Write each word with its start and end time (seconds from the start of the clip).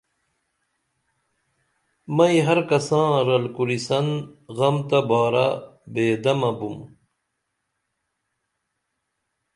مئیں 2.15 2.41
ہر 2.47 2.59
کساں 2.69 3.09
رل 3.27 3.45
کُریسن 3.55 4.07
غم 4.57 4.75
تہ 4.89 4.99
بارہ 5.09 5.47
بے 5.93 6.05
دمہ 6.23 6.51
بُم 6.57 6.77